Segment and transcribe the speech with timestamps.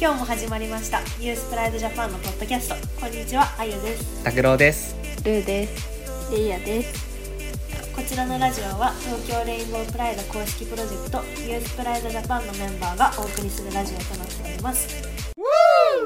[0.00, 1.00] 今日も始まりました。
[1.20, 2.74] ユースプライドジャパンのポッドキャスト。
[3.00, 4.24] こんにちはあゆです。
[4.24, 4.96] 拓郎です。
[5.24, 6.32] ルーです。
[6.32, 7.94] レイヤです。
[7.94, 11.18] こちらのラジオは東京レインボープライド公式プロジェクト
[11.48, 14.88] ユースプライドジャパンのメンバーがお送りするラジオとなっております。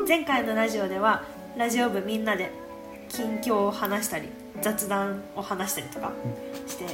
[0.06, 1.24] 前回のラジオでは
[1.56, 2.52] ラジオ部みんなで
[3.08, 4.28] 近況を話したり
[4.60, 6.12] 雑談を話したりとか
[6.66, 6.84] して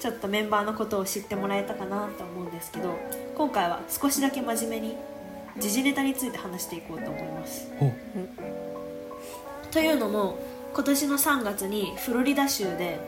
[0.00, 2.98] ちょっとメンバーのことを知ってもらえたかなと思うんですけど
[3.36, 4.96] 今回は少しだけ真面目に
[5.58, 7.70] 時事ネタについて話していこうと思います。
[9.70, 10.38] というのも
[10.74, 12.98] 今年の3月にフロリダ州で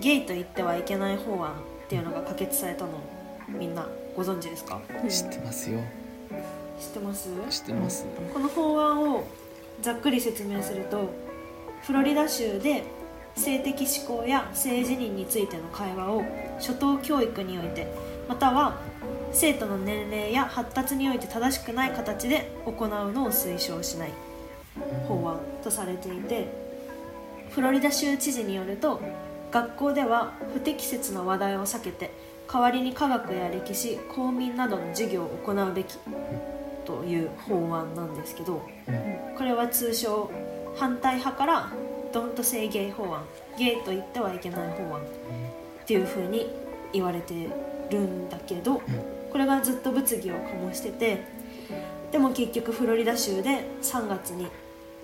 [0.00, 1.54] ゲイと言ってはいけない法案っ
[1.88, 2.92] ていうのが可決されたの
[3.48, 3.86] みんな
[4.16, 4.80] ご存知ですか？
[5.08, 5.80] 知ってますよ。
[6.80, 7.28] 知ってます？
[7.50, 8.06] 知ってます。
[8.32, 9.24] この法案を
[9.82, 11.10] ざっくり説明すると
[11.82, 12.84] フロリダ州で
[13.36, 16.24] 性的指向や性自認についての会話を
[16.58, 17.86] 初等教育において
[18.28, 18.78] または
[19.34, 24.12] 生徒の年齢や発達において正しくない形で行うのを推奨しない。
[25.06, 26.48] 法案とされていて
[27.50, 29.00] フロリダ州知事によると
[29.50, 32.10] 学校では不適切な話題を避けて
[32.52, 35.96] 代わりに科学や歴史公民などの授業を行うべき
[36.84, 38.66] という法案なんですけど
[39.38, 40.30] これは通称
[40.76, 41.70] 反対派から
[42.12, 43.24] 「Don't say gay 法案」
[43.56, 45.04] ゲイと言ってはいけない法案っ
[45.86, 46.50] ていう風に
[46.92, 47.48] 言われて
[47.90, 48.82] るんだけど
[49.34, 51.24] これがずっと物議を醸してて
[52.12, 54.46] でも結局フロリダ州で3月に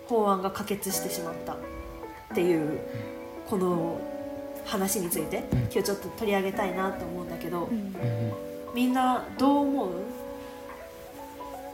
[0.06, 1.56] 法案が可決してしまったっ
[2.33, 2.78] ていう
[3.48, 4.00] この
[4.64, 7.92] 話について今日ちょっと取り上げたいなと思うんだけどうん。
[8.72, 9.91] みんなどう思う？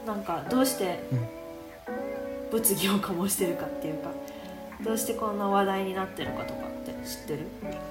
[0.07, 1.03] なんかどうして
[2.51, 4.09] 物議を醸してるかっていうか
[4.83, 7.39] どうしてこんな話題になってるかとかって知ってる？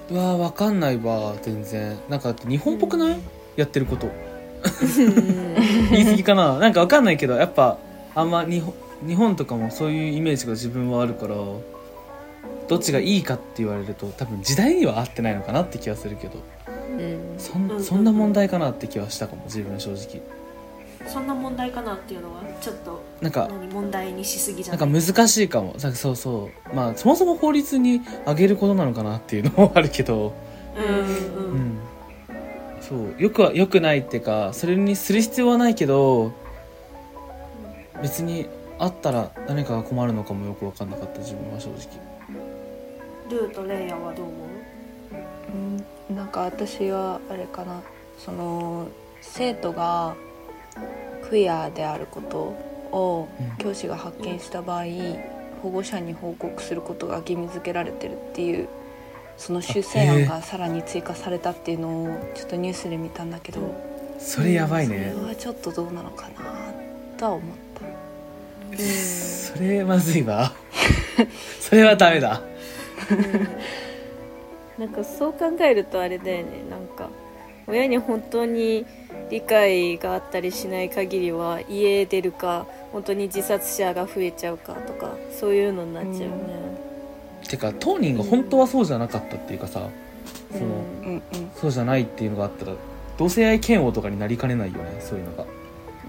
[0.09, 1.97] うわーわかんないわ全然。
[2.09, 3.19] なんか日本っぽくない？
[3.55, 4.11] やってること
[5.91, 6.59] 言い過ぎかな。
[6.59, 7.77] なんかわかんないけどやっぱ
[8.15, 8.73] あんま日本
[9.05, 11.35] 日本とかもそういうイメージが自分はあるから
[12.67, 16.39] どっちがいいかって言われると多分時代には合ってないのかなって気はするけど。
[16.97, 17.17] うん。
[17.37, 17.53] そ
[17.83, 20.21] そんな問題かなって気はしたかも自分正直。
[21.07, 22.41] そんな問題かなっていうのは？
[22.59, 25.73] ちょっとなんか何問題にしすぎじゃななんいか難しいかも。
[25.73, 26.75] かそうそう。
[26.75, 30.33] まあそもそも法律にあげることなのかなっていうのもあるけど。
[30.75, 31.66] うんうん、うん
[32.87, 36.31] そうよくはよくないっていうかそれにする必要はないけど
[38.01, 38.47] 別に
[38.79, 41.77] あったら誰かが困るのかもよく分かんなかった自分は正直。
[43.29, 44.47] ルーとレイヤはどう思う？
[46.09, 47.81] うんなんか私はあれかな。
[48.17, 48.87] その
[49.21, 50.15] 生徒が
[51.29, 52.37] クイアであること
[52.91, 53.57] をうん。
[53.57, 54.83] 教師が発見した場合
[55.61, 58.69] 保護者に報告することが義務付けられてるっていう
[59.37, 63.97] その修正案がさらに追加されたっていうのをちょっとニュースで見たんだけど。
[64.19, 66.73] それやばいそれねはちょっとどうなのかな
[67.17, 68.77] とは思った。
[68.77, 70.51] それまずいわ。
[71.61, 72.41] それはダメだ。
[74.77, 76.63] なんかそう考えるとあれだよね。
[76.69, 77.09] なんか
[77.67, 78.85] 親に本当に
[79.29, 86.27] 理解があったりしない限りは家出るか本当に自殺者が増えちゃうかとかそういうのになっちゃうね、
[87.47, 89.89] てか当人が本当はそうじゃなかったっていうかさ
[90.51, 91.21] そのうんうん
[91.55, 92.73] そうじゃないっていうのがあったら
[93.17, 95.45] 同性愛嫌悪とかになりかねないよねそういうのが。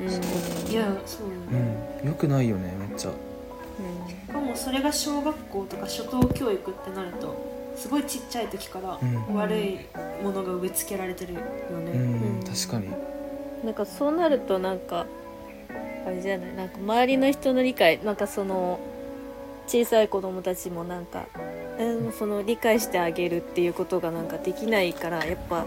[0.00, 0.70] うん。
[0.70, 2.08] いやそううん。
[2.08, 3.10] よくないよねめっちゃ。
[3.10, 9.34] しかもそれが小学校とか初等教育ってなるとすごいちっちゃい時からうん。
[9.34, 9.78] 悪い
[10.22, 12.44] ものが植え付けられてるよね、うんうん。
[12.44, 12.88] 確かに。
[13.64, 15.06] なんかそうなるとなんか
[16.06, 16.54] あれじゃない？
[16.54, 18.78] なんか周りの人の理解なんかその
[19.68, 21.26] 小さい子供たちもなんか、
[21.78, 25.66] うん、その理解してあげるっていうことがなんかできないからやっぱ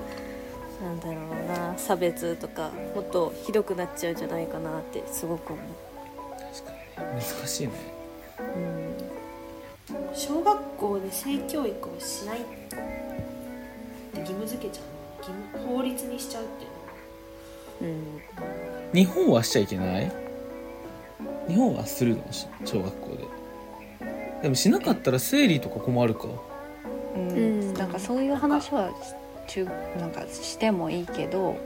[0.84, 5.66] なんだろうな差別とかもっとひどくなっちゃうんじゃないかなってすごく思う。
[6.54, 7.14] 確かに。
[7.14, 7.74] 難しいね。
[8.40, 8.82] うん
[10.14, 12.42] 小学校で性教育をしないっ
[12.72, 12.76] て
[14.20, 17.98] 義務付けちゃうの義務法律にしちゃうっていうの。
[17.98, 18.22] うん。
[18.94, 20.12] 日本はしちゃいけない？
[21.48, 22.32] 日本はするの？
[22.32, 23.26] し小学校で
[24.42, 26.28] でもしなかったら生理とか困るか。
[27.16, 27.30] うん。
[27.30, 27.74] うん。
[27.74, 28.92] なんかそういう話は
[29.48, 29.66] 中
[30.00, 31.58] なんかしてもいいけど、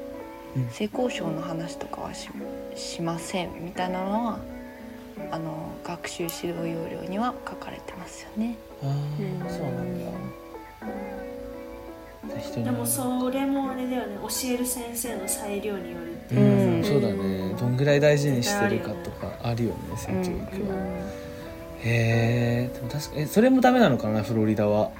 [0.55, 0.69] うん。
[0.69, 2.29] 性交渉の話とかはし
[2.75, 4.39] しませんみたいなのは
[5.31, 8.57] あの学習指導要領には書かれてますよね。
[8.83, 9.49] ああ、うん。
[9.49, 10.11] そうなんだ。
[12.63, 14.17] でもそれもあれだよね。
[14.21, 16.35] 教える先生の裁量によるって。
[16.35, 17.55] ういう、ん、そうだね。
[17.59, 20.75] どんぐらい大事にしてるかとかあるよね性教育は、
[21.83, 24.91] へえでも確かえそれもダメなのかなフロリダは。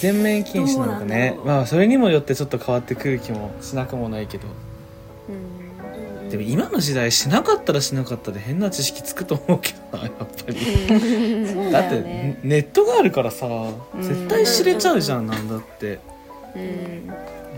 [0.00, 1.38] 全面禁止なのかね。
[1.44, 4.48] まあそれにもよってちょっと変わってくる気もしなくもないけど。
[5.28, 5.34] うん。
[5.36, 11.72] うんでも今の時代しなかったらしなかったで変な知識つくと思うけどなやっぱり。
[11.72, 13.74] だだってネットがあるからさん。
[14.00, 16.00] 絶対知れちゃうじゃんなんだって。
[16.56, 17.06] うん。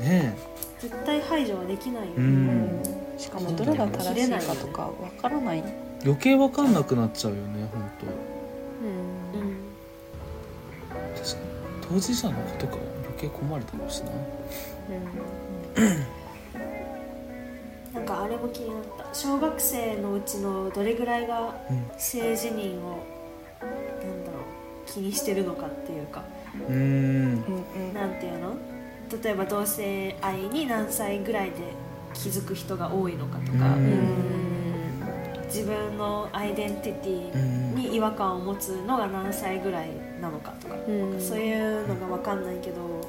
[0.00, 0.36] ね
[0.78, 2.82] 絶対排除はできないよ、えうん。
[3.16, 4.92] しかもどれが正しいかとかわ
[5.22, 5.64] からない
[6.04, 7.82] 余計わかんなくなっちゃうよね本
[8.82, 9.56] うんうん。
[11.14, 11.46] 当確かに。
[11.88, 14.10] 当事者のことから余計困るだろうしな。
[17.94, 19.14] なんかあれも気になった。
[19.14, 23.04] 小学生のうちのどれぐらいがうん性自認を
[23.60, 24.38] なんだろ
[24.87, 26.22] う気にしてるのかっていうか。
[26.69, 27.94] うーんうん。
[27.94, 28.54] なんていうの？
[29.22, 31.56] 例えば同性愛に何歳ぐらいで
[32.12, 34.45] 気づく人が多いのかとか、うん
[35.46, 37.75] 自分のアイデンティティうん。
[37.75, 39.90] に違和感を持つのが何歳ぐらい
[40.20, 41.20] なのかとか、うん。
[41.20, 43.08] そういうのが分かんないけど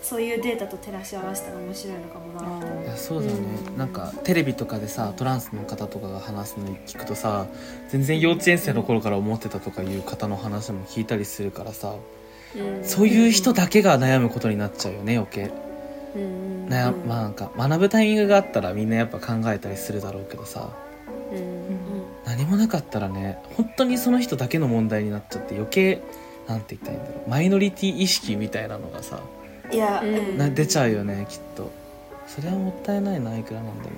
[0.00, 2.96] そういうデータと照らし合わせたら面白いのかもなって。
[2.96, 3.34] そうだね、
[3.68, 3.76] うん。
[3.78, 7.46] なんかテレビとかでさトランスの方とかが話すの聞くとさ
[7.88, 11.94] 全然幼稚園生の頃から思ってたとかいう方の話も聞いたりするからさ
[12.82, 15.50] そういう人だけが悩むことになっちゃうよね余計。
[16.70, 20.70] まあなんか学ぶタイミングがあったらみんなやっぱ考えたりするだろうけどさ。
[20.80, 20.85] うん
[22.24, 26.02] 何もなかったらね本当にその人だけの問題になっちゃって余計
[26.48, 27.30] なんて言ったらいいんだろう。
[27.30, 29.20] マイノリティ意識みたいなのがさ
[29.68, 30.14] うんいや、うん。
[30.14, 31.70] うんな出ちゃうよねきっと。
[32.26, 33.96] それはもったいないないくらなんでも。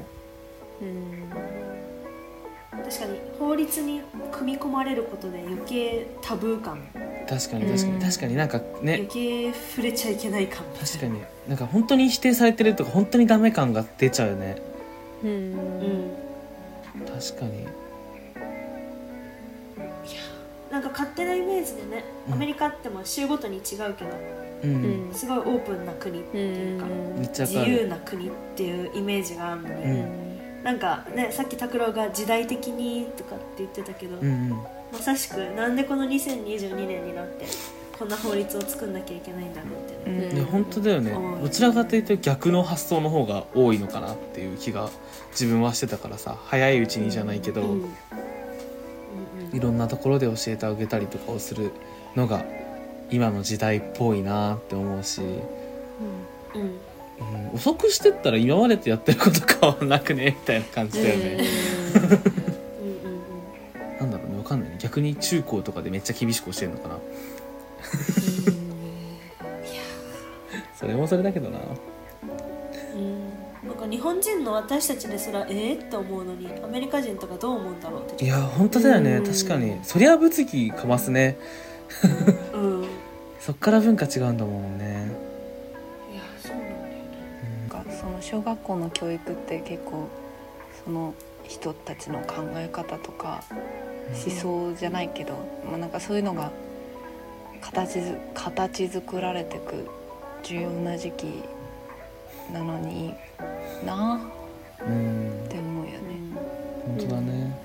[2.84, 4.00] 確かに法律に
[4.30, 6.80] 組み込まれることで余計タブー感。
[7.28, 8.00] 確かに確かに、うん。
[8.00, 10.64] 確かになんか余ね計触れちゃいけない感。
[10.78, 11.20] 確かに。
[11.48, 14.56] なんか本当に否定されてるとか本当にダメ感が出ちゃうよね。
[15.22, 15.30] うん。
[15.30, 16.27] うん
[17.06, 17.66] 確かに。
[20.70, 22.34] なんか勝手なイメージでねうん。
[22.34, 23.62] アメリカっても州ごとに違う
[23.94, 24.10] けど
[24.64, 26.86] うん、うんすごいオープンな国っていうか
[27.16, 27.70] めっちゃわ自かる。
[27.70, 30.62] 由な国っていうイメージがあるのに、うん。
[30.64, 34.50] なんかねさっき拓郎が時代的にとかって言ってたけど、うんうん。
[34.92, 37.46] まさしくなんでこの2022年になって
[37.98, 40.10] こんな法律を作んなきゃいけないんだろうって。
[40.10, 41.10] ね、いや本当だよね。
[41.10, 41.38] う。
[41.38, 44.90] んどちらかというと逆の発想の方が多いのかなっていう気が
[45.32, 46.38] 自分はしてたからさ。
[46.46, 47.82] 早いうちにじゃないけど、うん。
[47.82, 47.88] うん
[49.52, 51.72] いろんなところで教えてあげたりとかをする
[52.14, 52.44] のが
[53.10, 56.60] 今の時代っぽいなって思うし、うん。
[56.60, 56.78] うん。
[57.50, 61.38] うん、遅くしてったら今までとやってること変わんなくねみたいな感じだよね、
[61.94, 62.02] うん。
[62.02, 62.20] うん
[63.98, 64.38] なんだろうね。
[64.38, 64.76] わかんないね。
[64.78, 66.98] 逆に中高とかでめっちゃ厳しく教えるのかな
[70.78, 71.58] それもそれだけどな。
[72.94, 73.68] うん。
[73.68, 78.24] なんか日本人の私たちですらえー、って思うのにアメリカ人とかどう思うんだろうって。
[78.24, 79.16] いや本当だよね。
[79.16, 79.24] うん。
[79.24, 79.80] 確かに。
[79.82, 81.36] そりゃ物議かますね。
[82.54, 82.84] うん。
[82.84, 82.88] い
[83.40, 85.10] そっから文化違うんだもんね。
[86.14, 87.68] やそうなんだよね。
[87.68, 90.08] なんかその小学校の教育って結構
[90.84, 91.12] その
[91.42, 93.42] 人たちの考え方とか
[94.12, 95.32] 思想じゃないけど、
[95.68, 96.52] まあ、なんかそういうのが
[97.60, 99.88] 形づ形作られてく
[100.42, 101.42] 重要な時期
[102.52, 103.14] なのに
[103.84, 105.44] なあうん。
[105.46, 105.98] って思うよね。
[106.86, 107.58] 本当だね。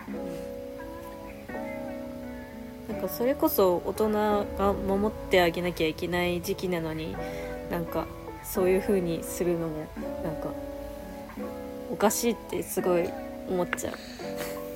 [2.90, 7.16] なんかそれこそ大人が守ってあげなきゃいけない時期なのに
[7.72, 8.06] なんか
[8.44, 9.86] そういう風にするのも
[10.24, 10.50] なんか
[11.92, 13.10] おかしいってすごい
[13.48, 13.94] 思っちゃう。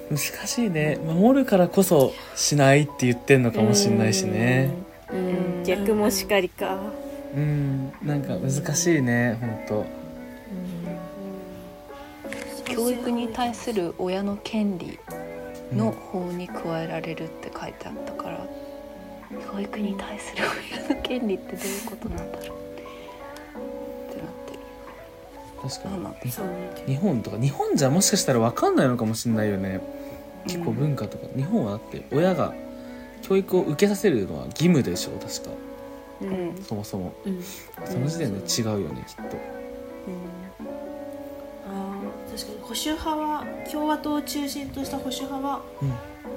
[0.10, 0.98] 難しいね。
[1.06, 5.18] 守るからこそしないって言ってんのかもしんないしねうん。
[5.18, 6.80] うん逆もしかりか。
[7.36, 9.86] うんなんか難しいね本当
[12.64, 14.98] 教育に対する親の権利
[15.72, 18.48] うんの法に加えられるって書いてあったから、
[19.52, 20.44] 教育に対する
[20.88, 22.58] 親の権利ってどういうことなんだろう。
[22.58, 24.60] ってなってる
[25.62, 25.90] 確か
[26.88, 29.82] に日本とか日本じゃもしかしたら分かんないのかもしんないよね。
[30.46, 32.54] 結構うん文化とか、日本はだって親が
[33.22, 35.50] 教育を受けさせるのは義務でしょ確か。
[36.22, 36.64] うん。
[36.64, 37.14] そもそも。
[37.26, 37.44] うん。
[37.86, 39.22] その時点で違うよねきっと。
[41.70, 45.92] あー確かに保守派は共和党を中心とした保守派はうん。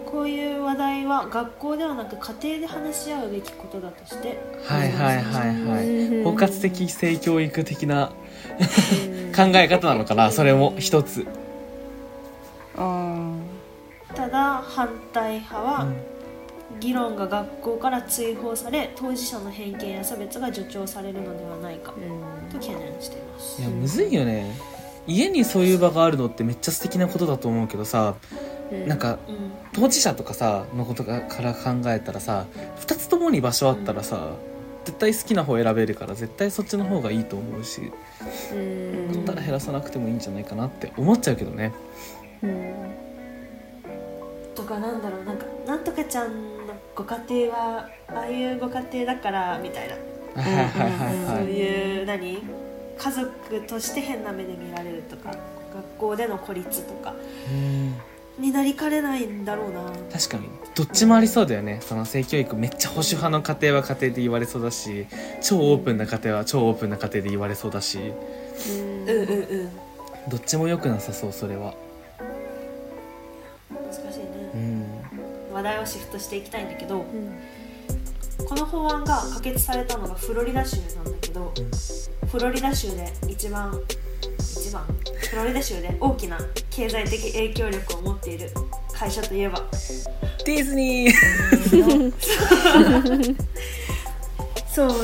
[0.07, 5.89] こういう話題は学校ではなく家庭で話し合うべきことだとしてはいはいはいはい。
[5.89, 6.25] うん。
[6.25, 8.11] 包括的性教育的な
[8.59, 9.33] うん。
[9.33, 11.25] 考え方なのかなそれも一つ、
[12.77, 13.33] あ
[14.15, 15.97] ただ反対派うはん
[16.79, 21.93] 議論が学校から追放され当事者の偏見や差別が助長されるのではないか
[22.50, 23.61] と懸念しています。
[23.61, 24.55] いやむずいよね。
[25.07, 28.15] 家にそういう場があるのってめっちゃ素敵なことだと思うけどさ
[28.71, 28.89] うん。
[28.89, 29.50] なんかうん。
[29.73, 32.47] 当事者とかさのことがから考えたらさ
[32.81, 34.37] 2つともに場所あったらさ、
[34.85, 37.93] 絶対好きな方選べるから絶対そっちの方がいいと思うし
[38.53, 39.12] うん。
[39.12, 41.73] だったら減らさなくてもいいんじゃないかなって思っちゃうけどね。
[42.43, 42.75] うん。
[44.55, 49.95] とかなんだろうなんかなんとかちゃんのご家庭はああいうご家庭だからみたいな、
[51.29, 52.43] そういう何
[52.99, 55.31] 家族として変な目で見られるとか
[55.73, 57.15] 学校での孤立とか
[57.49, 57.95] うん。
[58.43, 59.93] になりかねないんだろうな。
[60.12, 60.49] 確かに。
[60.75, 61.79] どっちもありそうだよね。
[61.83, 65.07] その性教育めっちゃ保守派の家庭は家庭で言われそうだし
[65.41, 68.00] 超オープンな家庭は超オープンな家庭で言われそうだし。
[68.00, 69.71] うんうんうん。
[70.29, 71.75] どっちも良くなさそうそれは
[75.61, 77.38] 話題をシフトしていきたいんだけどうん。
[78.47, 81.52] この法案が可決されたのがフロリダ州なんだけど、
[82.31, 83.79] フロリダ州で一番
[84.38, 84.83] 一番？
[85.29, 86.38] フロリダ州で大きな
[86.71, 88.49] 経済的影響力を持っている
[88.95, 89.62] 会社といえば？
[90.47, 91.12] ディズニー。
[94.73, 94.88] そう。
[94.88, 94.95] ね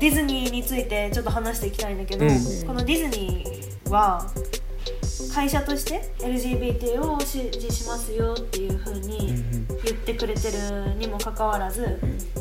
[0.00, 2.30] ディズニーについてちょっと話していきたいんだけど、うん。
[2.66, 4.26] このディズニーは
[5.36, 9.34] 会社として LGBT を支持しますよっていう風に
[9.84, 12.00] 言ってくれてるにもかかわらず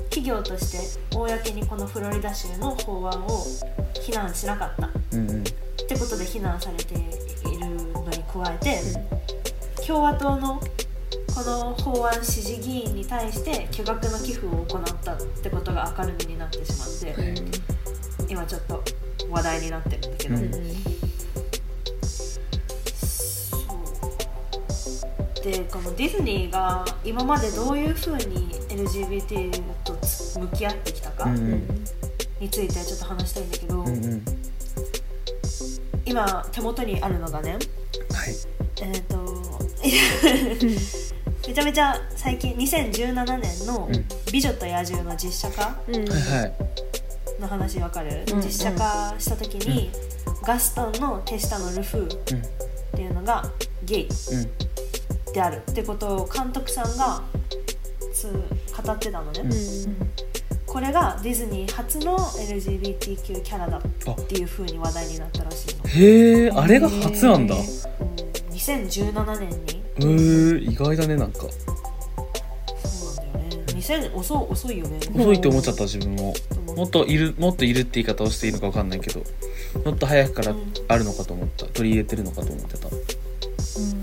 [0.10, 3.44] 企業として公にこのフロリダ州の法案を
[4.02, 4.88] 非難しなかった。
[4.88, 5.44] っうんうん。
[5.44, 5.54] て
[6.00, 8.80] ことで非難されているのに加えて
[9.86, 10.62] 共和党の
[11.36, 17.44] この法案支持議員に対して巨額の寄付を行ったってことが明るみになってしまって
[18.30, 18.82] 今ちょっと
[19.30, 20.95] 話題になってるんだけど、うん
[25.46, 29.52] そうでこのディズニーが今までどういうふうに LGBT
[29.84, 29.94] と
[30.40, 31.30] 向き合ってきたか
[32.40, 34.25] についてちょっと話したいんだけど、うんうん。
[36.04, 37.62] 今手元にあるのがねはい。
[38.82, 39.16] えっ、と
[41.48, 45.78] めちゃめちゃ最近2017年のうん「美女と野獣」の実写化
[47.40, 49.92] の話わかる、うん実写化した時に、
[50.42, 52.18] ガストンの手下のルフーっ
[52.96, 53.52] ていうのが
[53.84, 54.08] ゲイ。
[54.08, 54.75] うんうん
[55.36, 55.58] である。
[55.70, 57.22] ってことを監督さんが
[58.13, 59.98] つ語ってたのね、うん。
[60.65, 63.82] これがディズニー初の LGBTQ キャラだっ
[64.27, 67.56] ていう風に話題になったらしいの、へえあれが初なんだ。
[67.56, 67.62] うん、
[68.54, 69.84] 2017年に。
[69.98, 71.42] へえ意外だねなんか。
[72.86, 73.74] そうなんだよね。
[73.74, 75.00] 2000遅遅いよね。
[75.13, 76.34] 遅いって思っちゃった自分も。
[76.77, 79.22] もっといるもっといるって言い方をしていいのか分かんないけど
[79.86, 80.74] もっと早くからうん。
[80.88, 81.65] あるのかと思った。
[81.68, 82.89] 取り入れてるのかと思ってた。
[82.89, 83.96] し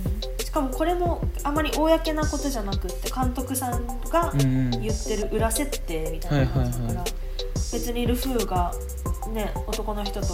[0.53, 4.71] かもこれもあまり公なことじゃなくって監督さんがうんうん。
[4.83, 7.05] 言ってる裏設定みたいな感じだから、
[7.73, 8.73] 別にルフーが
[9.33, 10.27] ね男の人と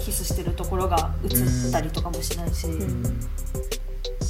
[0.00, 1.28] キスしてるところが映
[1.68, 3.20] ったりとかもしないし、うん。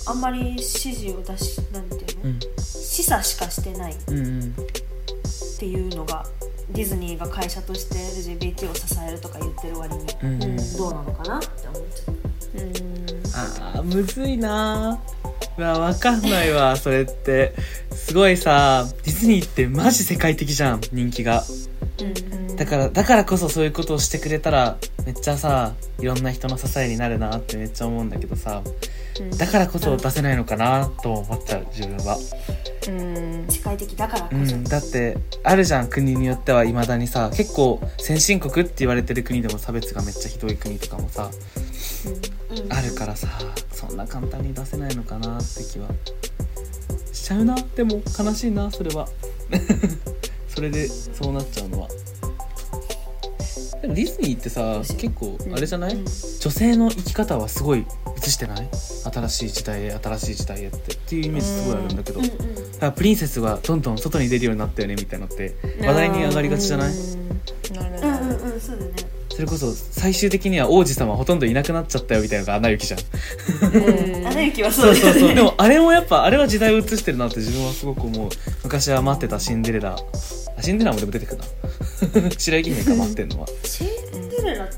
[0.06, 2.40] あんまり指示を出しなんていうの、うん。
[2.58, 4.54] 示唆しかしてないっうんうん。
[5.58, 6.24] ていうのが
[6.70, 10.76] ディズニーが会社として LGBT を支えるとか言ってる割にうんうん。
[10.76, 14.98] どうなのかなって思っちゃったあーむずいな。
[15.56, 17.54] ーうわわかんないわそれって。
[17.92, 21.44] すごいさディズニーってマジ世界的じゃん人気が。
[22.56, 28.62] だからだからこそそういうことをしてくれたらめっちゃさいろんな人の支えになるなってめっちゃ思うんだけどさ。
[29.36, 32.16] だからこそ出せないのかなと思っちゃう自分は、
[32.88, 33.46] うん。
[33.50, 41.30] 世界的だからこそ、うん、だってあるじゃん国によってはいまだにさ結構先進国って言われてる国でも差別がめっちゃひどい国とかもさ。
[41.56, 41.69] うん
[42.68, 43.28] あるからさ
[43.72, 45.88] そんな簡単に出せないのかなって気は
[47.12, 47.56] しちゃうな。
[47.76, 49.08] でも悲しいなそれは。
[50.48, 51.88] それでそうなっちゃうのは。
[53.82, 56.04] でもディズニーってさ結構あれじゃない、うん。
[56.04, 57.86] 女性の生き方はすごい
[58.18, 58.68] 映してない？
[58.72, 60.92] 新しい時代へ新しい時代へって。
[60.94, 66.92] っていうイメージすごいあるんだけど、うんだからプリンセスがどんどん外に出るようになったよねみたいなのって話題に上がりがちじゃない？
[67.74, 68.92] なるうんうんうんうんそうだね
[69.32, 73.00] それこそ最終的には王子様ほとんどいなくなっちゃったよみたいなのがアナ雪じゃん。
[73.00, 74.26] うん。
[74.26, 75.34] アナ雪はそそううそうだよねそう。
[75.34, 78.28] でもあれもやっぱあれは時代を映してるなって自分はすごく思う。
[78.64, 79.96] 昔は待ってたシンデレラ。
[80.58, 82.30] あシンデレラもでも出てくるな。
[82.36, 83.88] 白雪姫が待ってんのは、シン
[84.28, 84.68] デレラ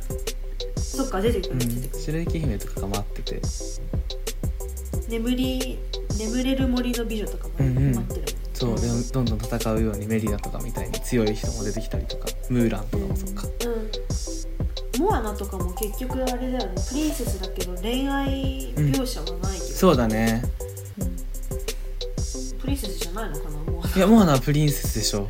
[0.76, 1.58] そっか出てくうん。
[1.58, 3.40] る出てくる、白雪姫とかが待ってて。
[5.08, 5.78] 眠り
[6.18, 7.94] 眠れる森の美女とかもうんうん。
[7.96, 12.26] 待ってる、そうでどんどん戦うようにメリダとかみたいに強い人も出てきたりとか。
[12.48, 13.44] ムーランとかもそっか。
[13.64, 14.31] うん
[15.02, 16.74] モアナとかも結局あれだよね。
[16.88, 20.42] プリンセスだけど恋愛描写はないけど、そうだね。
[22.60, 25.28] プリンセスじゃないのかなもいやモアナはプリンセスでしょ、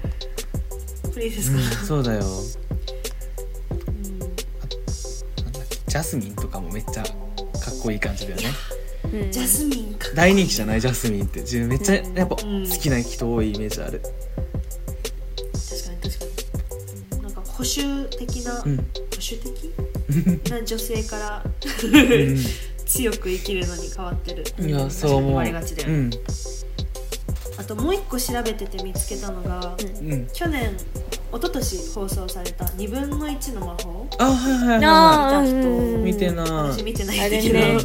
[1.05, 2.21] うプリンセうんスかな、、そうだよ。
[2.21, 2.25] う
[3.93, 4.19] ん。
[4.19, 4.35] なんだっ
[5.71, 7.13] けジャスミンとかもめっちゃかっ
[7.83, 8.53] こいい感じだよね。
[9.33, 10.09] ジャスミンか。
[10.15, 12.69] 大人気じゃないジャスミンって自分めっちゃやっぱうん。
[12.69, 14.03] 好きな人多いイメージある。
[14.03, 14.11] 確
[15.89, 17.23] かに確かに。
[17.23, 18.87] なんか保守的な、うん
[19.23, 20.51] 保守的？
[20.51, 22.39] な女性からうん。
[22.85, 24.45] 強く生きるのに変わってる。
[24.61, 26.11] いやそう思われがちだよね、うん。
[27.57, 30.27] あともう一個調べてて見つけたのが、うん。
[30.33, 34.07] 去年一昨年放送された「2分の1の魔法。
[34.19, 34.93] あはいはいはいあ
[35.37, 36.05] は見た人うん。
[36.05, 36.47] 見てない。
[36.47, 37.79] 私見てないけど、ね。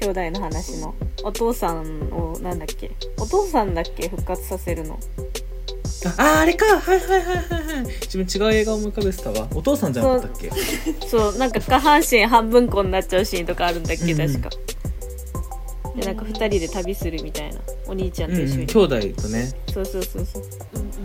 [0.00, 0.94] 兄弟の話の。
[1.24, 2.90] お父さんをなんだっけ。
[3.18, 5.00] お父さんだっけ復活させるの
[6.18, 6.64] あああれか。
[6.78, 7.86] はいはいはいはいはい。
[8.02, 9.48] 自分違う映画を思い浮かべてたわ。
[9.54, 10.50] お父さんじゃなかったっけ？
[11.08, 11.38] そう。
[11.38, 14.20] なんか下半身半分こになっちゃうシーンとかあるんだっけうん。
[14.20, 14.50] うん確か。
[15.96, 17.60] でなんか2人で旅するみたいな。
[17.86, 18.78] お兄ちゃんうんうんと一緒に、兄
[19.12, 19.52] 弟とね。
[19.72, 20.42] そうそうそうそう。
[20.74, 20.88] うんうん。
[20.88, 21.00] め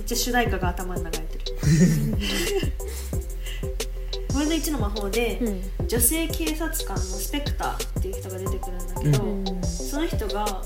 [0.00, 1.28] っちゃ主題歌が頭に流れてる。
[4.28, 5.88] 5分の1の魔法で、うん。
[5.88, 9.44] 女性警察官のスペクターっていう人が出てくるんだけど、うん。
[9.64, 10.62] その人が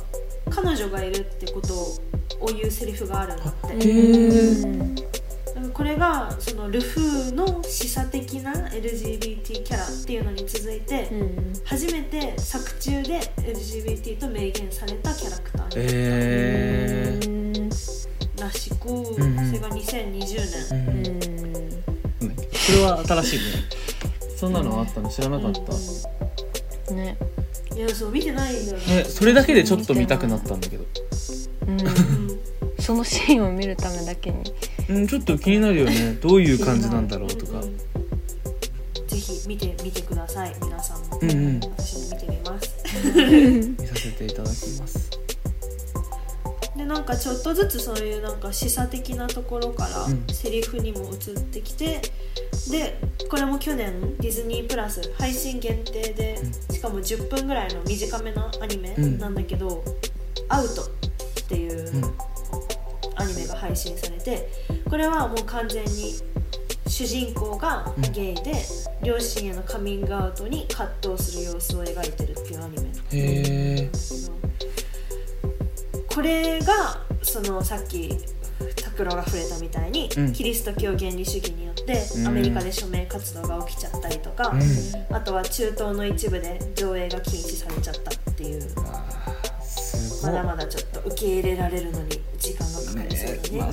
[0.50, 1.98] 彼女がいるってことを
[2.46, 4.96] 言うセリフがあるんだって、うん。
[5.72, 11.52] これがそのルフーの示唆的な LGBT キャラっていうのに続いて、うん。
[11.64, 17.70] 初めて作中で LGBT と明言されたキャラクターにえーうん
[18.38, 19.06] らしく、んうん。
[19.06, 20.12] それが2020う
[20.70, 21.06] 年、ん
[22.22, 22.36] うん。
[22.52, 23.44] それは新しいね。
[24.36, 25.52] そんなのあったの知らなかっ
[26.88, 26.92] た。
[26.94, 27.16] ね。
[27.76, 28.84] いやそう見てないんだよね。
[29.00, 30.84] えそれだけでちょっと見たくなったんだけど
[32.82, 34.38] そのシーンを見るためだけに。
[34.88, 36.18] うんちょっと気になるよね。
[36.20, 37.60] どういう感じなんだろうとか。
[37.60, 37.78] うんうん
[39.12, 40.54] ぜひ見てみてください。
[40.62, 41.60] 皆さんも、うんうん。
[41.76, 42.70] 私も見てみます。
[43.82, 45.10] 見させていただきます。
[46.74, 50.24] でなんかちょっとずつそういうなんか示唆的なところからうん。
[50.32, 52.00] セリフにも移ってきて、
[52.70, 52.98] で
[53.28, 56.38] これも去年ディズニープラス配信限定で、
[56.70, 59.18] しかも10分ぐらいの短めのアニメうん。
[59.18, 59.84] なんだけど
[60.48, 60.88] 「アウト」っ
[61.48, 62.31] ていううん
[63.62, 64.48] 配信されて
[64.90, 66.14] これはもう完全に
[66.88, 68.52] 主人公がゲイで、
[69.02, 73.90] 両親へのカミングアウトに葛藤する様子を描いてるっていうアニメへえ
[76.14, 78.18] これがそのさっき
[78.92, 80.32] 拓郎が触れたみたいに、うん。
[80.32, 82.26] キリスト教原理主義によってうん。
[82.26, 85.16] アメリカで署名活動が起きちゃったりとか、うん。
[85.16, 88.74] あとは中東の一部で上映が禁止されちゃったっていう
[90.22, 93.38] まだまだちょっと受け入れられるのに時間がかかりそうだね。
[93.38, 93.60] っていう、ね。
[93.60, 93.72] まあ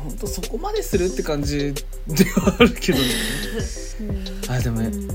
[0.00, 3.04] 本当そこまでするって感じではあるけどね。
[4.48, 5.08] あでもうん。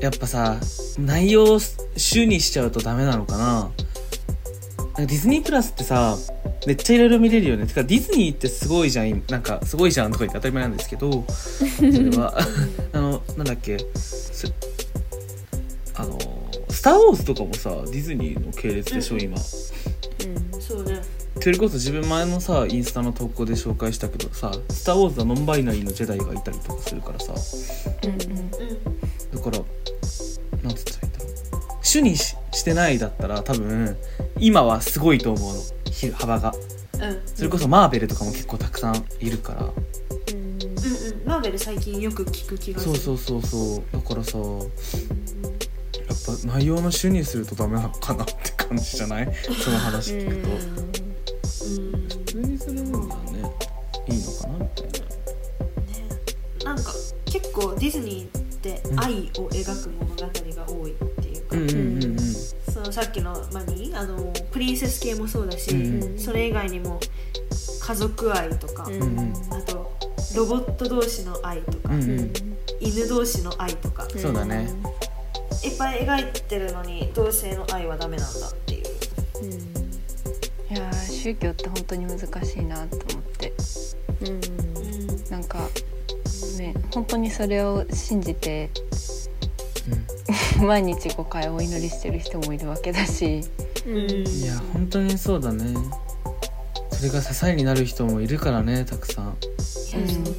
[0.00, 0.58] やっぱさ
[0.98, 1.58] 内容を
[1.96, 3.44] 週にしちゃうとダメなのかな。
[3.44, 3.72] なんか
[4.96, 6.16] ディズニープラスってさ
[6.66, 7.66] めっちゃいろいろ見れるよね。
[7.66, 9.22] てかディズニーってすごいじゃん。
[9.28, 12.36] なんかすごいじゃんとか言って当たり前なんですけどそれは。
[12.92, 13.78] あのなんだっけ。
[13.94, 14.52] す
[15.94, 16.18] あの
[16.68, 19.38] 「スター・ウォーズ」とかもさディズニーの系列でしょ今
[21.46, 27.34] それこそ自分前のさインスタの投稿で紹介したけどさ「スター・ウォーズ」はノンバイナリーのジェダイがいたりとかするからさ。
[28.02, 28.50] うんうんうん。
[28.50, 28.56] だ
[29.40, 29.58] から
[30.64, 31.78] なんつったらいいんだろう。
[31.82, 33.96] 主にししてないだったら多分
[34.40, 35.62] 今はすごいと思うの。
[35.88, 36.52] ひ幅が。
[36.94, 37.20] うん。
[37.32, 39.62] それこそマーベルとかも結構たくさんいるから。
[39.62, 39.70] うん。
[39.70, 41.28] うんうん。
[41.28, 42.96] マーベル最近よく聞く気がする。
[42.96, 43.84] そうそうそうそう。
[43.92, 49.32] だからさやっぱ内容の主にするとダメなのかなって感じじゃない？
[49.62, 51.06] その話聞くと
[57.86, 62.18] ディズニーって愛を描く物語が多いっていうか、うんうんうんうん。
[62.18, 66.98] そのさっきのマニーあのプリンセス系もそうだし、うんそれ以外にも
[67.80, 68.94] 家族愛とか、うん。
[68.94, 69.94] うんうんあと
[70.34, 72.32] ロボット同士の愛とか、うんうん。
[72.80, 74.68] 犬同士の愛とか、そうだね。
[75.62, 78.84] いっぱい描いてるのに同性の愛はダメなんだっていう。
[80.74, 83.52] いやー宗教って本当に難しいなと思って。
[84.22, 84.66] うん。
[85.30, 85.85] なんかね
[86.96, 88.70] 本当にそれを信じて
[90.64, 93.42] 毎日5回お祈りしてる人もいるわけだし。
[93.86, 94.26] うん。
[94.26, 95.74] いや本当にそうだね。
[96.90, 99.26] それが支えになる人もいるからねたくさん。
[99.26, 100.24] うなん。
[100.24, 100.30] だ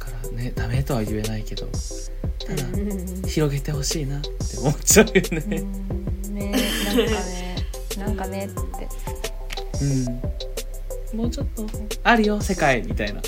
[0.00, 1.68] からねダメとは言えないけど。
[2.44, 3.22] ただうん。
[3.22, 6.34] 広げてほしいなって思っちゃうようねん。
[6.34, 6.52] ね
[6.88, 7.56] なんかね
[7.96, 8.48] なんかねっ
[9.78, 9.84] て。
[9.84, 11.18] うん。
[11.20, 11.66] もうちょっと
[12.02, 13.20] あるよ世界みたいな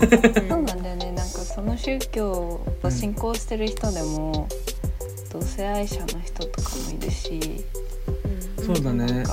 [0.00, 1.12] そうなんだよね。
[1.12, 4.48] なんかその宗教を信仰してる人でも、
[5.32, 7.64] 同性愛者の人とかもいるし
[8.64, 9.24] そうだね。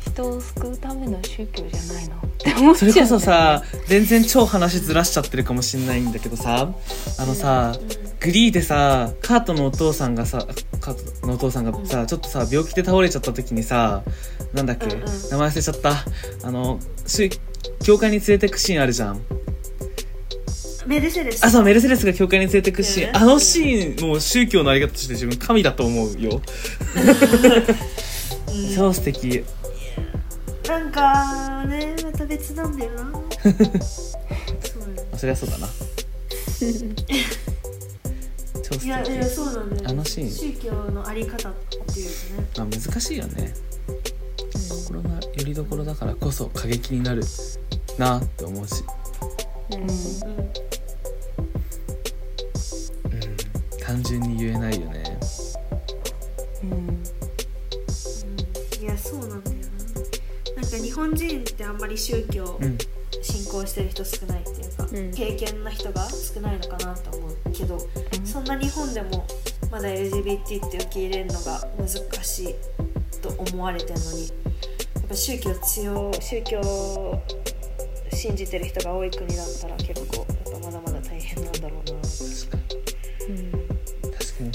[0.00, 2.16] 人を救うための宗教じゃないの？
[2.16, 6.72] って思っちゃうそれこそさ全然超話ずらしちゃってるかもしんないんだけどさ
[7.18, 7.74] あのさ
[8.20, 10.46] グリーでさカートのお父さんがさ
[10.80, 14.02] カートのお父さんがさちょっとさ病気で倒れちゃった時にさ
[14.52, 14.98] なんだっけ、うんうん。
[15.30, 15.92] 名前忘れちゃった。
[16.46, 17.30] あのし
[17.82, 19.20] 教会に連れてくシーンあるじゃん
[20.86, 21.44] メルセデス。
[21.44, 26.40] あそうメルセデスが教会に連れてくシーンねあのシーンもう宗教のあり方として自分神だと思うよ。
[28.50, 28.74] うん。
[28.74, 29.44] 超素敵。
[30.68, 33.12] なんかねまた別なんだよな。
[35.18, 35.68] そりゃそうだな。
[38.82, 39.90] いやいや敵そうなんだよ。
[39.90, 40.30] あのシーン。
[40.30, 41.52] 宗教のあり方っ
[41.92, 42.10] ていう
[42.52, 42.68] とね。
[42.70, 43.54] まあ難しいよね。
[44.68, 47.22] 心のよりどころだからこそ過激になる
[47.98, 48.82] なって思うし、
[49.72, 49.82] うん。
[49.82, 50.71] うん
[53.92, 55.02] 単純に言えないよね。
[56.62, 57.02] うん。
[58.82, 59.56] いやそうなんだよ
[60.56, 60.62] な。
[60.62, 62.78] なんか日本人ってあんまり宗教うん。
[63.20, 65.12] 信仰してる人少ないっていうか、うん。
[65.12, 67.78] 経験な人が少ないのかなと思うけど、
[68.24, 69.26] そんな日本でも
[69.70, 72.54] まだ LGBT って受け入れるのが難しい
[73.20, 77.22] と思われてるのにやっぱ宗教強い宗教を
[78.10, 80.26] 信じてる人が多い国だったら結構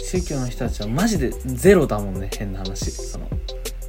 [0.09, 2.89] 宗教の人たちはマジでゼロだもんね変な話。
[2.91, 3.27] その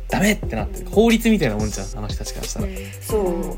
[0.09, 0.87] ダメってなってる。
[0.91, 2.67] 法律みたいなもんじゃんあの人たちからしたら、
[3.01, 3.45] そう、うんう。
[3.45, 3.49] ん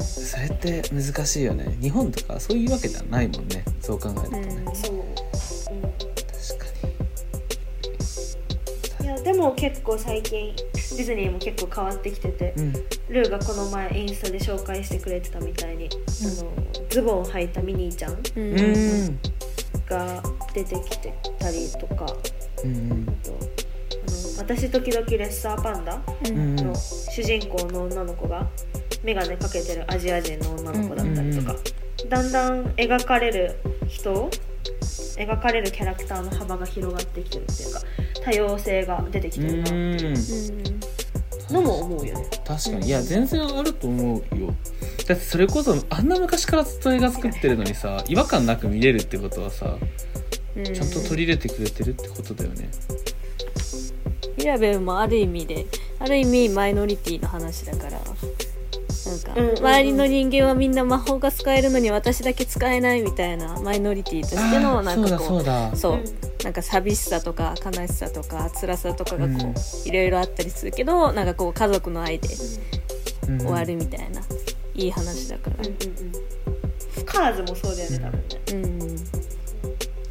[0.00, 1.76] それって難しいよね。
[1.82, 5.14] 日本とかそういうわけではないもんねそう考えるとね、うんそう、うん確
[6.58, 6.66] か
[9.04, 12.72] いやでも結構最近ディズニーも結構変わってきてて、にうん。
[12.72, 15.94] ルーがこの前インスタで紹介してくれてたみたいに、あ
[16.42, 16.50] の
[16.88, 18.12] ズボンを履いたミニーちゃん。
[18.12, 19.20] ううんん
[19.92, 20.22] が
[20.54, 22.06] 出てきてたりとか。
[22.64, 23.06] うんうん。
[23.08, 23.42] あとあの
[24.38, 28.48] 私時々レッサーパンダうんの主人公の女の子が
[29.04, 31.54] 眼鏡かけてるアジア人の女の子だったりとか、
[32.08, 34.30] だんだん描かれる人
[35.18, 37.80] 描かれるキャラクターの幅が広がってきてるっていうか
[38.24, 42.26] 多様性が出てきてるなっていうのも思うよね。
[42.44, 42.86] 確かに。
[42.86, 44.54] いや全然あると思うよ
[45.06, 49.76] だってそれこそあんな昔からずっと映画作ってるのにさ違和感なく見れるってことはさ
[50.56, 50.64] うん。
[50.64, 52.70] ちゃんと取り入れてくれてるってことだよね。
[54.36, 55.66] ミラベルもある意味で
[55.98, 58.12] ある意味マイノリティの話だからなんか、
[59.36, 59.58] うんうんうん。
[59.58, 66.02] 周りの人間はみんな魔法が使えるのに私だけ使えないみたいなマイノリティとしてのなんかこそうだそう
[66.44, 69.54] なんか寂しさとか悲しさとか辛さとかがこう、うん。
[69.88, 72.28] いろいろあったりするけどなんかこう家族の愛で
[73.28, 73.38] うん。
[73.38, 74.20] 終わるみたいな、
[74.74, 75.56] いい話だから。
[75.58, 77.04] うんうんうん。
[77.04, 78.40] カーズもそうだよね多分ね。
[78.52, 78.96] うん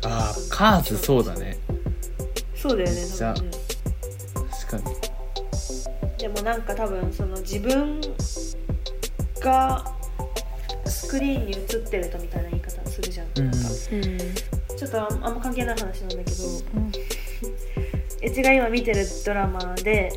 [0.03, 1.57] あーカーズそうだね。
[2.55, 3.05] そうだよね。
[3.05, 3.57] じゃあ多分ね。
[4.67, 4.95] 確かに。
[6.17, 8.01] でもなんか多分その自分
[9.41, 9.85] が
[10.85, 13.69] スクリーンに映ってるとみたいな言い方するじゃん、うんなんか。
[13.91, 14.17] うん
[14.77, 16.43] ちょっとあんあんま関係ない話なんだけど。
[16.75, 16.91] うん。
[18.23, 20.11] うちが今見てるドラマで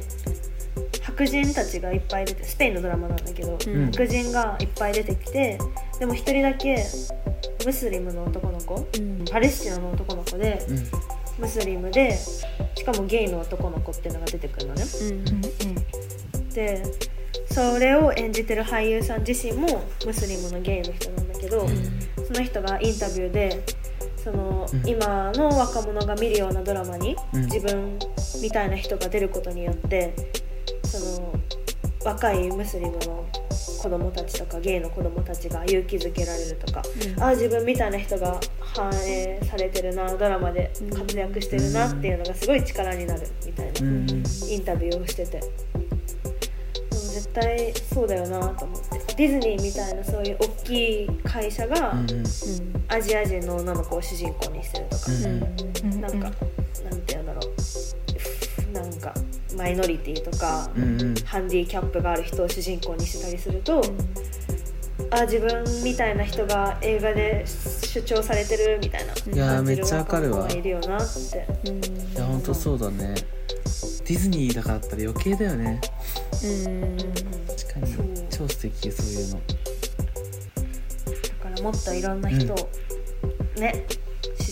[1.16, 3.92] 白人たちがいっぱい出てスペインのドラマなんだけど、うん。
[3.92, 5.58] 白人がいっぱい出てきて
[6.00, 6.84] でも一人だけ
[7.64, 9.24] ムスリムの男の子うん。
[9.30, 10.76] パレスチナの男の子でうん。
[11.38, 12.16] ムスリムで
[12.74, 14.84] しかもゲイの男の子っていうのが出てくるのね。
[15.00, 16.48] うん。
[16.50, 16.82] で
[17.50, 21.68] それを演じてる俳優さん自身もムスリムのゲイの人なんだけど、
[22.26, 23.64] その人がインタビューで
[24.16, 24.88] その、うん。
[24.88, 27.44] 今の若者が見るようなドラマに、うん。
[27.44, 27.98] 自分
[28.40, 30.14] みたいな人が出ることによって
[30.98, 31.34] その
[32.04, 33.26] 若いムスリムの
[33.82, 36.82] 子供たちとかゲイの子供たちが勇気づけられるとか、
[37.18, 43.80] ああ自分みたいな人が反映されてるなドラマで活躍してるなっていうのがすごい力になるみたいな。
[43.80, 44.06] うん。
[44.08, 45.40] インタビューをしてて。
[46.90, 49.14] 絶対そうだよなと思って。
[49.16, 52.24] ディズニーみたいなそういう大きい会社がうんうん。
[52.88, 55.92] アジア人の女の子を主人公にしてるとか、うん。
[55.92, 56.10] うんなん。
[56.12, 57.53] か、なんて言うんだろう
[59.56, 61.14] マイノリティとか、うんうん。
[61.24, 63.82] ハンディキャップがある人を主人公にしてたりすると、
[65.10, 70.38] あ自分みたいな人が映画で主張されてるみたいないやーめっちゃわかるわ。
[70.42, 71.46] 若者がいるよなって。
[71.70, 73.14] うんいやほんとそうだね。
[74.06, 75.80] ディズニーだからだったら余計だよね。
[76.44, 76.96] うん。
[76.96, 78.28] 確かに。
[78.30, 79.40] 超素敵そういうの。
[79.40, 79.50] だ
[81.42, 82.56] からもっといろんな人を
[83.56, 83.98] ね、主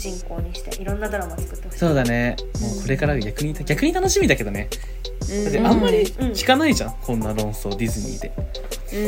[0.02, 1.78] 人公にしていろんなドラマ作ってほしい。
[1.78, 2.34] そうだね。
[2.60, 4.68] もうこれからが逆に逆に楽しみだけどね。
[5.20, 6.06] だってうんあんまりうん。
[6.32, 8.32] 聞かないじゃんこんな論争ディズニーで。
[8.92, 8.98] うん。
[8.98, 9.04] うん。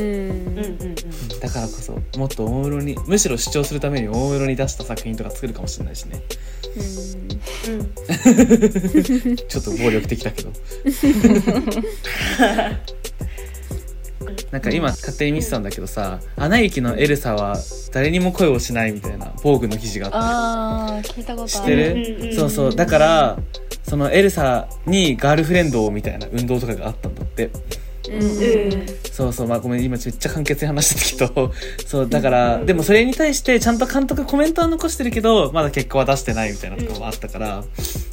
[0.59, 0.61] うん。
[0.61, 0.94] うん。
[1.40, 6.22] だからこそもっと大室にむしろ主張するために大室に出した作品とか作るかもしれないしね。
[7.68, 7.94] うん。
[9.37, 10.50] ちょっと暴力的だけど
[14.54, 17.56] なんか今勝手に見てたんだけどさ「アナ雪のエルサは
[17.92, 22.34] 誰にも恋をしない」みたいな防具の記事があっああ聞いたことて知っある？
[22.36, 22.74] そうそう。
[22.76, 23.36] だから
[23.82, 27.50] そのエルサにガールフレンドをみたいな運動とかがあったんだって。
[28.08, 28.14] うん。
[28.14, 29.48] うんそうそう。
[29.48, 29.84] まあごめん。
[29.84, 31.52] 今めっちゃ簡潔に話してたけど。
[31.84, 32.08] そう。
[32.08, 37.64] だからでもそれに対してちゃんと監督コメントは残してるけどまだ結果は出してないみたいなとこもあったから、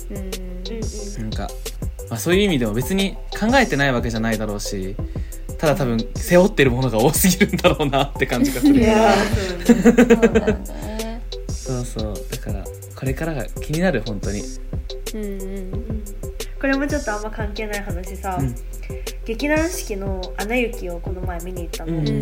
[0.10, 1.22] うん。
[1.22, 1.50] なんか、
[2.10, 4.96] まあ、そういう意味でも別に考えてないわけじゃないだろうし
[5.62, 8.80] ただ多分背負ってるものが多すぎるんだろうなって感じがする。
[8.80, 9.64] いやー。
[9.64, 11.22] そうねそうだよね。
[11.50, 12.16] そうそう。
[12.32, 14.42] だからこれからが気になる本当に。
[15.14, 16.04] うんうん
[16.60, 18.56] これもちょっとあんま関係ない話さ、うん。
[19.26, 22.22] 劇団四季の「アナ雪」をこの前見に行ったの、うんうん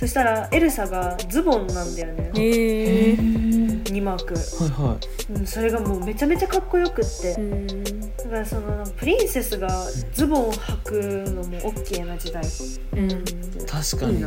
[0.00, 2.30] そしたらエルサがズボンなんだよね。
[2.34, 9.68] へえ2幕、はいはうん、それがもうめちゃめちゃかっこよくって、うんだからそのプリンセスが
[10.14, 12.42] ズボンを履くのも OK な時代。
[12.96, 13.10] うん。
[13.10, 13.14] い
[13.66, 14.24] 確かに。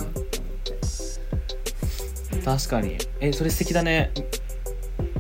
[2.46, 2.98] 確かに。
[3.20, 4.12] えそれ素敵だね。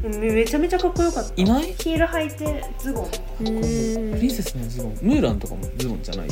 [0.03, 1.33] うんめめちゃめちゃかっこよかった。
[1.35, 1.73] いない？
[1.73, 3.05] ヒール履いてズボン。
[3.05, 3.45] うん
[4.11, 4.97] プリンセスのズボン？
[5.01, 6.27] ムーランとかもズボンじゃない？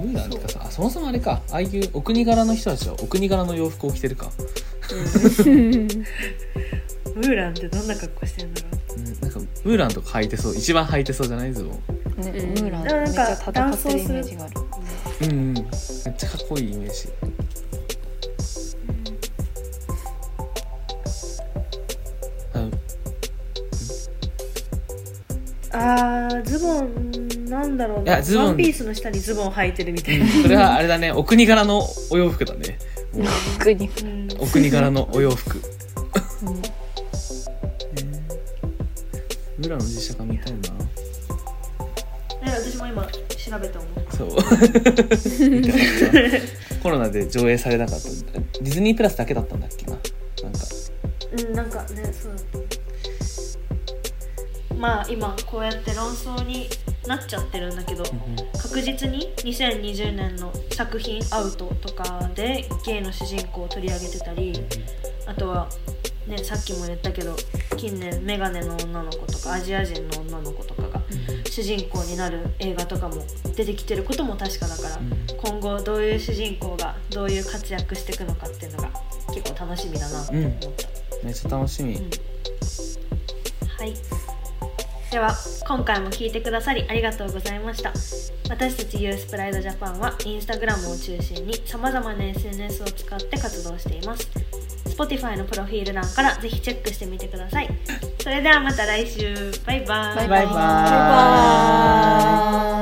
[0.00, 0.48] ムーランってか。
[0.48, 1.42] さあそもそもあれか。
[1.50, 4.30] ああいうお国柄の人たちはお国柄の洋服を着てるか、
[4.88, 7.86] ムーランってどん。
[7.86, 8.54] な格好してん。
[8.54, 9.30] だろううん、なん。
[9.30, 12.48] かムーランとか履いてそう一番履いてそうじゃないズボンねうん。
[12.62, 12.88] ムーランなん。
[12.88, 14.54] かめっちゃ戦ってるイメージがある
[15.22, 15.30] うん。
[15.30, 15.54] うん。
[15.54, 15.64] めっ
[16.16, 17.08] ちゃかっこいいイメージ
[25.74, 27.11] ああーズボン
[27.52, 28.46] なんだろういやズボン。
[28.46, 31.12] ワンピースの下にズボン履いてるみたいな、それはあれだね。
[31.12, 32.78] お国柄のお洋服だね。
[33.58, 34.28] 国にうん。
[34.38, 35.60] お国柄のお洋服。
[39.58, 40.58] ムーランの実写化見たいな
[42.44, 43.10] え私も今調
[43.60, 44.28] べて思うそう。
[46.82, 49.92] コロナで上映されなかったディズニープラスだけだったんだっけな。
[49.92, 49.98] な
[50.48, 50.58] んか。
[51.32, 52.32] うんなんかねそう
[54.76, 56.68] まあ今こうやって論争に
[57.06, 58.04] なっちゃってるんだけど
[58.60, 64.52] 確実に2020年の作品「アウト」とかでゲイの主人公を取り上げてたり
[65.26, 65.68] あとは、
[66.26, 67.36] ね、さっきも言ったけど
[67.76, 71.02] 近年メガネの女の子とかアジア人の女の子とかが
[71.50, 73.16] 主人公になる映画とかも
[73.56, 75.00] 出てきてることも確かだから
[75.36, 78.90] 今後どういう主人公がどういう活躍していくのかっていうのが
[79.34, 80.68] 結構楽しみだなと思った。
[81.24, 82.02] めっちゃ楽しみ、うん。
[82.02, 82.31] はい
[85.12, 85.36] では
[85.68, 87.92] 今回も聞いてくださりありがとうございました。
[88.48, 94.30] 私たち US プライドジャパンはインスタグラムを中心にさまざまな SNS を使って活動しています。
[94.86, 97.68] Spotify のプロフィール欄からぜひチェックしてみてください。
[98.22, 99.52] それではまた来週。
[99.66, 100.16] バイバイ。
[100.16, 100.44] バイバーイ。
[100.44, 102.81] バイバーイ